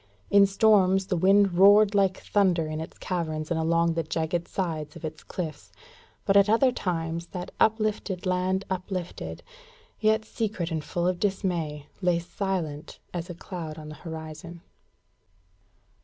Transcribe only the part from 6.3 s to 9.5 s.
at other times that uplifted land uplifted,